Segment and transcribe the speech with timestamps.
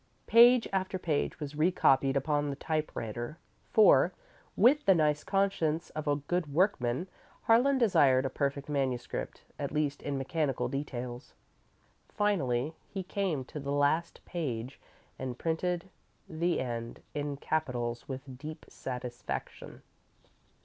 [0.25, 3.37] Page after page was re copied upon the typewriter,
[3.71, 4.13] for,
[4.55, 7.07] with the nice conscience of a good workman,
[7.43, 11.35] Harlan desired a perfect manuscript, at least in mechanical details.
[12.09, 14.81] Finally, he came to the last page
[15.19, 15.87] and printed
[16.27, 19.83] "The End" in capitals with deep satisfaction.